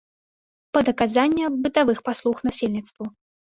[0.77, 3.05] Пад аказанне бытавых паслуг насельніцтву.